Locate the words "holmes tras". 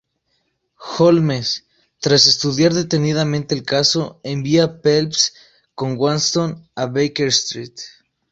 0.97-2.25